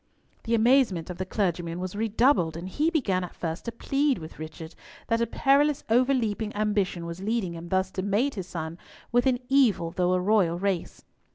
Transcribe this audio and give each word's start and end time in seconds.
The 0.45 0.55
amazement 0.55 1.11
of 1.11 1.19
the 1.19 1.27
clergyman 1.27 1.79
was 1.79 1.95
redoubled, 1.95 2.57
and 2.57 2.67
he 2.67 2.89
began 2.89 3.23
at 3.23 3.35
first 3.35 3.65
to 3.65 3.71
plead 3.71 4.17
with 4.17 4.39
Richard 4.39 4.73
that 5.09 5.21
a 5.21 5.27
perilous 5.27 5.83
overleaping 5.91 6.55
ambition 6.55 7.05
was 7.05 7.21
leading 7.21 7.53
him 7.53 7.69
thus 7.69 7.91
to 7.91 8.01
mate 8.01 8.33
his 8.33 8.47
son 8.47 8.79
with 9.11 9.27
an 9.27 9.37
evil, 9.47 9.91
though 9.91 10.13
a 10.13 10.19
royal, 10.19 10.57
race. 10.57 11.05